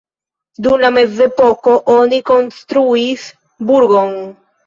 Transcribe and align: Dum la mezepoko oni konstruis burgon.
Dum 0.67 0.79
la 0.83 0.89
mezepoko 0.93 1.75
oni 1.97 2.19
konstruis 2.31 3.27
burgon. 3.71 4.19